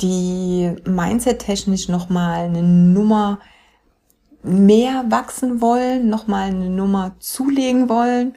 die 0.00 0.74
mindset-technisch 0.84 1.88
nochmal 1.88 2.44
eine 2.44 2.62
Nummer 2.62 3.38
mehr 4.42 5.04
wachsen 5.08 5.60
wollen, 5.60 6.08
nochmal 6.08 6.48
eine 6.48 6.70
Nummer 6.70 7.12
zulegen 7.18 7.88
wollen 7.88 8.36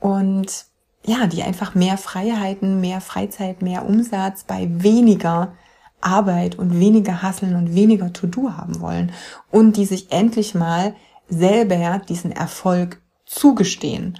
und 0.00 0.66
ja, 1.06 1.26
die 1.26 1.42
einfach 1.42 1.74
mehr 1.74 1.98
Freiheiten, 1.98 2.80
mehr 2.80 3.00
Freizeit, 3.00 3.60
mehr 3.60 3.86
Umsatz 3.86 4.44
bei 4.44 4.68
weniger 4.70 5.52
Arbeit 6.00 6.58
und 6.58 6.78
weniger 6.78 7.22
Hasseln 7.22 7.56
und 7.56 7.74
weniger 7.74 8.12
To-Do 8.12 8.52
haben 8.52 8.80
wollen 8.80 9.12
und 9.50 9.76
die 9.76 9.86
sich 9.86 10.12
endlich 10.12 10.54
mal 10.54 10.94
selber 11.28 12.00
diesen 12.08 12.30
Erfolg 12.30 13.00
zugestehen, 13.24 14.18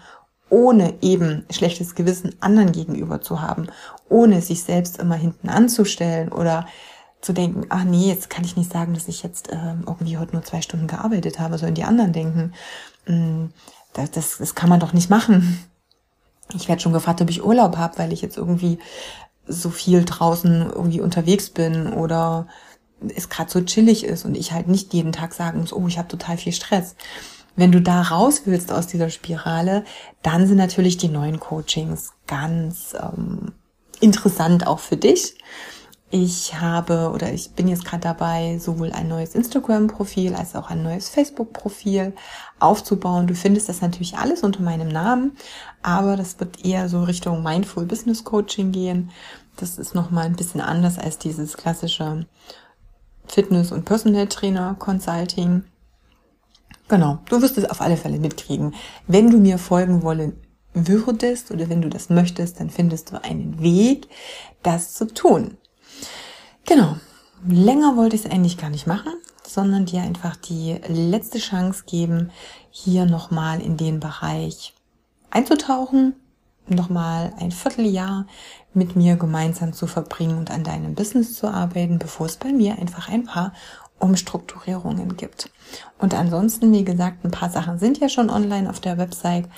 ohne 0.55 0.95
eben 1.03 1.45
schlechtes 1.51 1.97
Gewissen 1.97 2.37
anderen 2.39 2.71
gegenüber 2.71 3.21
zu 3.21 3.41
haben, 3.41 3.67
ohne 4.09 4.41
sich 4.41 4.63
selbst 4.63 5.01
immer 5.01 5.17
hinten 5.17 5.49
anzustellen 5.49 6.31
oder 6.31 6.69
zu 7.21 7.33
denken, 7.33 7.67
ach 7.71 7.83
nee, 7.83 8.07
jetzt 8.07 8.31
kann 8.31 8.45
ich 8.45 8.57
nicht 8.57 8.71
sagen, 8.71 8.95
dass 8.95 9.09
ich 9.09 9.25
jetzt 9.25 9.51
äh, 9.51 9.75
irgendwie 9.85 10.17
heute 10.17 10.33
nur 10.33 10.45
zwei 10.45 10.63
Stunden 10.63 10.87
gearbeitet 10.87 11.41
habe, 11.41 11.59
sollen 11.59 11.75
die 11.75 11.83
anderen 11.83 12.13
denken. 12.13 12.53
Mm, 13.09 13.47
das, 13.95 14.13
das, 14.13 14.39
das 14.39 14.55
kann 14.55 14.71
man 14.71 14.79
doch 14.79 14.93
nicht 14.93 15.11
machen. 15.11 15.59
Ich 16.55 16.69
werde 16.69 16.81
schon 16.81 16.93
gefragt, 16.93 17.21
ob 17.21 17.31
ich 17.31 17.45
Urlaub 17.45 17.77
habe, 17.77 17.99
weil 17.99 18.13
ich 18.13 18.23
jetzt 18.23 18.37
irgendwie 18.37 18.79
so 19.49 19.71
viel 19.71 20.05
draußen 20.05 20.71
irgendwie 20.73 21.01
unterwegs 21.01 21.51
bin 21.51 21.93
oder 21.93 22.47
es 23.17 23.29
gerade 23.29 23.51
so 23.51 23.61
chillig 23.61 24.05
ist 24.05 24.25
und 24.25 24.37
ich 24.37 24.53
halt 24.53 24.69
nicht 24.69 24.95
jeden 24.95 25.11
Tag 25.11 25.35
sagen 25.35 25.61
muss, 25.61 25.73
oh, 25.73 25.89
ich 25.89 25.99
habe 25.99 26.07
total 26.07 26.37
viel 26.37 26.53
Stress. 26.53 26.95
Wenn 27.57 27.73
du 27.73 27.81
da 27.81 28.03
raus 28.03 28.43
willst 28.47 28.73
aus 28.73 28.87
dieser 28.87 29.11
Spirale, 29.11 29.85
dann 30.23 30.47
sind 30.47 30.57
natürlich 30.57 30.97
die 30.97 31.09
neuen 31.09 31.39
Coachings 31.39 32.13
ganz 32.27 32.95
ähm, 33.01 33.53
interessant 34.01 34.67
auch 34.67 34.81
für 34.81 34.97
dich. 34.97 35.37
Ich 36.11 36.61
habe 36.61 37.11
oder 37.13 37.33
ich 37.33 37.53
bin 37.53 37.67
jetzt 37.67 37.85
gerade 37.85 38.03
dabei, 38.03 38.59
sowohl 38.59 38.93
ein 38.93 39.09
neues 39.09 39.35
Instagram-Profil 39.35 40.35
als 40.37 40.55
auch 40.55 40.71
ein 40.71 40.83
neues 40.83 41.09
Facebook-Profil 41.09 42.13
aufzubauen. 42.61 43.27
Du 43.27 43.35
findest 43.35 43.69
das 43.69 43.81
natürlich 43.81 44.17
alles 44.17 44.45
unter 44.45 44.63
meinem 44.63 44.87
Namen, 44.87 45.37
aber 45.83 46.17
das 46.17 46.39
wird 46.39 46.65
eher 46.65 46.89
so 46.89 47.03
Richtung 47.03 47.43
Mindful 47.43 47.85
Business 47.87 48.23
Coaching 48.23 48.71
gehen. 48.71 49.11
Das 49.57 49.77
ist 49.77 49.97
nochmal 49.97 50.27
ein 50.27 50.37
bisschen 50.37 50.61
anders 50.61 50.99
als 50.99 51.19
dieses 51.19 51.57
klassische 51.57 52.27
Fitness- 53.27 53.73
und 53.73 53.85
Personal 53.85 54.29
Trainer 54.29 54.77
Consulting. 54.79 55.65
Genau, 56.89 57.19
du 57.29 57.41
wirst 57.41 57.57
es 57.59 57.69
auf 57.69 57.81
alle 57.81 57.97
Fälle 57.97 58.19
mitkriegen. 58.19 58.75
Wenn 59.07 59.31
du 59.31 59.39
mir 59.39 59.59
folgen 59.59 60.03
wollen 60.03 60.35
würdest 60.75 61.51
oder 61.51 61.69
wenn 61.69 61.81
du 61.81 61.89
das 61.89 62.11
möchtest, 62.11 62.61
dann 62.61 62.69
findest 62.69 63.13
du 63.13 63.23
einen 63.23 63.61
Weg, 63.61 64.09
das 64.63 64.95
zu 64.95 65.07
tun. 65.07 65.57
Genau. 66.67 66.97
Länger 67.47 67.97
wollte 67.97 68.17
ich 68.17 68.25
es 68.25 68.31
eigentlich 68.31 68.57
gar 68.57 68.71
nicht 68.71 68.87
machen, 68.87 69.13
sondern 69.47 69.85
dir 69.85 70.03
einfach 70.03 70.35
die 70.37 70.79
letzte 70.89 71.39
Chance 71.39 71.85
geben, 71.87 72.31
hier 72.71 73.05
nochmal 73.05 73.61
in 73.61 73.77
den 73.77 74.01
Bereich 74.01 74.75
einzutauchen, 75.31 76.15
nochmal 76.67 77.35
ein 77.39 77.51
Vierteljahr 77.51 78.27
mit 78.73 78.97
mir 78.97 79.17
gemeinsam 79.17 79.75
zu 79.75 79.87
verbringen 79.87 80.39
und 80.39 80.51
an 80.51 80.65
deinem 80.65 80.95
Business 80.95 81.35
zu 81.35 81.49
arbeiten, 81.49 81.99
bevor 81.99 82.27
es 82.27 82.37
bei 82.37 82.53
mir 82.53 82.79
einfach 82.79 83.09
ein 83.09 83.25
paar 83.25 83.53
Umstrukturierungen 83.99 85.17
gibt. 85.17 85.51
Und 85.99 86.15
ansonsten, 86.15 86.73
wie 86.73 86.85
gesagt, 86.85 87.25
ein 87.25 87.31
paar 87.31 87.51
Sachen 87.51 87.79
sind 87.79 87.99
ja 87.99 88.09
schon 88.09 88.31
online 88.31 88.69
auf 88.69 88.81
der 88.81 88.99
Website 88.99 89.49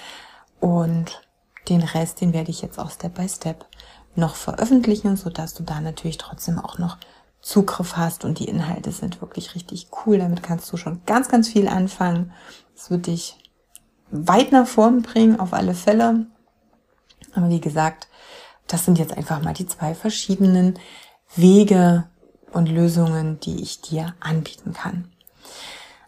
und 0.61 1.23
den 1.69 1.83
Rest, 1.83 2.21
den 2.21 2.33
werde 2.33 2.51
ich 2.51 2.63
jetzt 2.63 2.79
auch 2.79 2.91
Step 2.91 3.15
by 3.15 3.29
Step 3.29 3.67
noch 4.15 4.35
veröffentlichen, 4.35 5.17
sodass 5.17 5.55
du 5.55 5.63
da 5.63 5.81
natürlich 5.81 6.19
trotzdem 6.19 6.59
auch 6.59 6.79
noch 6.79 6.97
Zugriff 7.41 7.97
hast 7.97 8.25
und 8.25 8.39
die 8.39 8.49
Inhalte 8.49 8.91
sind 8.91 9.21
wirklich 9.21 9.55
richtig 9.55 9.89
cool. 10.05 10.19
Damit 10.19 10.43
kannst 10.43 10.73
du 10.73 10.77
schon 10.77 11.03
ganz, 11.07 11.29
ganz 11.29 11.49
viel 11.49 11.69
anfangen. 11.69 12.33
Es 12.75 12.91
wird 12.91 13.07
dich 13.07 13.37
weit 14.11 14.53
nach 14.53 14.67
vorn 14.67 15.03
bringen, 15.03 15.39
auf 15.39 15.53
alle 15.53 15.75
Fälle. 15.75 16.27
Aber 17.35 17.49
wie 17.51 17.61
gesagt, 17.61 18.09
das 18.67 18.85
sind 18.85 18.99
jetzt 18.99 19.17
einfach 19.17 19.43
mal 19.43 19.55
die 19.55 19.67
zwei 19.67 19.95
verschiedenen 19.95 20.79
Wege 21.35 22.09
und 22.57 22.69
Lösungen, 22.69 23.39
die 23.41 23.63
ich 23.63 23.81
dir 23.81 24.15
anbieten 24.21 24.73
kann. 24.73 25.05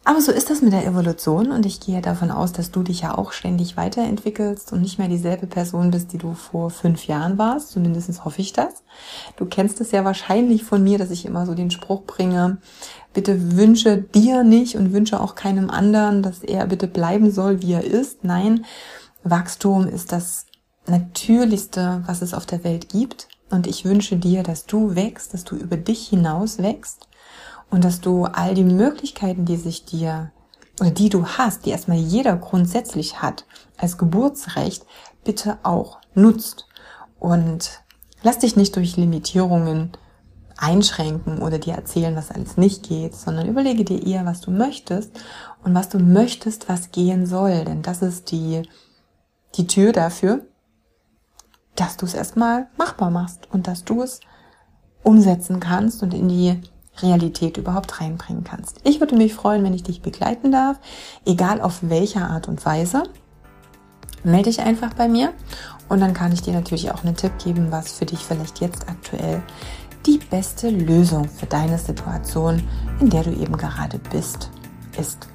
Aber 0.08 0.22
so 0.22 0.32
ist 0.32 0.48
das 0.48 0.62
mit 0.62 0.72
der 0.72 0.86
Evolution 0.86 1.52
und 1.52 1.66
ich 1.66 1.80
gehe 1.80 2.00
davon 2.00 2.30
aus, 2.30 2.52
dass 2.52 2.70
du 2.70 2.82
dich 2.82 3.02
ja 3.02 3.18
auch 3.18 3.32
ständig 3.32 3.76
weiterentwickelst 3.76 4.72
und 4.72 4.80
nicht 4.80 4.98
mehr 4.98 5.08
dieselbe 5.08 5.46
Person 5.46 5.90
bist, 5.90 6.14
die 6.14 6.16
du 6.16 6.32
vor 6.32 6.70
fünf 6.70 7.06
Jahren 7.06 7.36
warst. 7.36 7.72
Zumindest 7.72 8.24
hoffe 8.24 8.40
ich 8.40 8.54
das. 8.54 8.82
Du 9.36 9.44
kennst 9.44 9.82
es 9.82 9.90
ja 9.90 10.06
wahrscheinlich 10.06 10.64
von 10.64 10.82
mir, 10.82 10.96
dass 10.96 11.10
ich 11.10 11.26
immer 11.26 11.44
so 11.44 11.54
den 11.54 11.70
Spruch 11.70 12.04
bringe, 12.04 12.56
bitte 13.12 13.58
wünsche 13.58 13.98
dir 13.98 14.44
nicht 14.44 14.76
und 14.76 14.94
wünsche 14.94 15.20
auch 15.20 15.34
keinem 15.34 15.68
anderen, 15.68 16.22
dass 16.22 16.42
er 16.42 16.66
bitte 16.66 16.86
bleiben 16.86 17.30
soll, 17.30 17.60
wie 17.60 17.74
er 17.74 17.84
ist. 17.84 18.24
Nein, 18.24 18.64
Wachstum 19.24 19.86
ist 19.86 20.12
das 20.12 20.46
Natürlichste, 20.86 22.02
was 22.06 22.22
es 22.22 22.32
auf 22.32 22.46
der 22.46 22.64
Welt 22.64 22.88
gibt. 22.88 23.28
Und 23.50 23.66
ich 23.66 23.84
wünsche 23.84 24.16
dir, 24.16 24.42
dass 24.42 24.66
du 24.66 24.94
wächst, 24.94 25.34
dass 25.34 25.44
du 25.44 25.56
über 25.56 25.76
dich 25.76 26.08
hinaus 26.08 26.58
wächst 26.58 27.08
und 27.70 27.84
dass 27.84 28.00
du 28.00 28.24
all 28.24 28.54
die 28.54 28.64
Möglichkeiten, 28.64 29.44
die 29.44 29.56
sich 29.56 29.84
dir 29.84 30.32
oder 30.80 30.90
die 30.90 31.08
du 31.08 31.26
hast, 31.26 31.66
die 31.66 31.70
erstmal 31.70 31.98
jeder 31.98 32.36
grundsätzlich 32.36 33.20
hat, 33.20 33.44
als 33.76 33.98
Geburtsrecht, 33.98 34.84
bitte 35.24 35.58
auch 35.62 35.98
nutzt. 36.14 36.66
Und 37.18 37.82
lass 38.22 38.38
dich 38.38 38.56
nicht 38.56 38.76
durch 38.76 38.96
Limitierungen 38.96 39.92
einschränken 40.56 41.40
oder 41.40 41.58
dir 41.58 41.74
erzählen, 41.74 42.16
was 42.16 42.30
alles 42.30 42.56
nicht 42.56 42.88
geht, 42.88 43.14
sondern 43.14 43.48
überlege 43.48 43.84
dir 43.84 44.04
eher, 44.04 44.26
was 44.26 44.40
du 44.40 44.50
möchtest 44.50 45.12
und 45.64 45.74
was 45.74 45.88
du 45.88 45.98
möchtest, 45.98 46.68
was 46.68 46.90
gehen 46.90 47.26
soll. 47.26 47.64
Denn 47.64 47.82
das 47.82 48.02
ist 48.02 48.30
die, 48.30 48.62
die 49.54 49.66
Tür 49.66 49.92
dafür, 49.92 50.46
dass 51.78 51.97
du 51.97 52.06
es 52.06 52.14
erstmal 52.14 52.66
machbar 52.76 53.11
machst 53.11 53.49
und 53.52 53.68
dass 53.68 53.85
du 53.85 54.02
es 54.02 54.20
umsetzen 55.04 55.61
kannst 55.61 56.02
und 56.02 56.12
in 56.12 56.28
die 56.28 56.61
Realität 57.00 57.56
überhaupt 57.56 58.00
reinbringen 58.00 58.42
kannst. 58.42 58.80
Ich 58.82 58.99
würde 58.99 59.16
mich 59.16 59.32
freuen, 59.32 59.62
wenn 59.62 59.75
ich 59.75 59.85
dich 59.85 60.02
begleiten 60.02 60.50
darf, 60.50 60.80
egal 61.25 61.61
auf 61.61 61.78
welcher 61.82 62.28
Art 62.28 62.49
und 62.49 62.64
Weise. 62.66 63.04
Melde 64.25 64.50
dich 64.50 64.61
einfach 64.61 64.94
bei 64.94 65.08
mir 65.08 65.32
und 65.88 66.00
dann 66.00 66.14
kann 66.14 66.32
ich 66.32 66.42
dir 66.42 66.52
natürlich 66.52 66.90
auch 66.90 67.04
einen 67.04 67.14
Tipp 67.14 67.32
geben, 67.42 67.68
was 67.70 67.92
für 67.92 68.06
dich 68.06 68.18
vielleicht 68.18 68.61
jetzt 68.61 68.88
aktuell 68.88 69.40
die 70.04 70.18
beste 70.18 70.70
Lösung 70.70 71.28
für 71.28 71.47
deine 71.47 71.78
Situation, 71.78 72.62
in 72.99 73.11
der 73.11 73.23
du 73.23 73.30
eben 73.30 73.56
gerade 73.56 74.00
bist, 74.11 74.50
ist. 74.99 75.28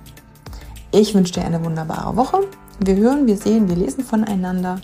Ich 0.92 1.16
wünsche 1.16 1.34
dir 1.34 1.46
eine 1.46 1.64
wunderbare 1.64 2.16
Woche. 2.18 2.42
Wir 2.80 2.96
hören, 2.98 3.26
wir 3.26 3.38
sehen, 3.38 3.70
wir 3.70 3.78
lesen 3.78 4.04
voneinander. 4.04 4.82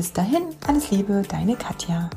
Bis 0.00 0.14
dahin, 0.14 0.44
alles 0.66 0.90
Liebe, 0.90 1.22
deine 1.28 1.56
Katja. 1.56 2.08